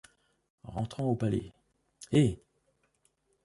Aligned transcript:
Rentrons 0.63 1.11
au 1.11 1.15
palais.— 1.15 1.53
Hé! 2.11 2.41